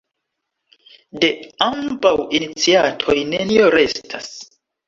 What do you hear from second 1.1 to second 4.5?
De ambaŭ iniciatoj nenio restas.